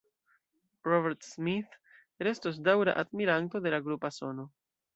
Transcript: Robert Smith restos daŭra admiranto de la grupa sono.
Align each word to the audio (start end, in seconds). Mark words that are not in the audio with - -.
Robert 0.87 1.27
Smith 1.27 1.77
restos 2.29 2.59
daŭra 2.69 2.97
admiranto 3.05 3.65
de 3.67 3.77
la 3.77 3.83
grupa 3.91 4.15
sono. 4.21 4.51